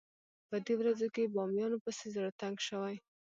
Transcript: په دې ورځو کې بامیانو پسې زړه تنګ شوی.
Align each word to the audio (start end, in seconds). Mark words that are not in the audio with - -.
په 0.49 0.55
دې 0.65 0.73
ورځو 0.77 1.07
کې 1.15 1.31
بامیانو 1.35 1.77
پسې 1.83 2.05
زړه 2.15 2.29
تنګ 2.41 2.57
شوی. 2.67 2.95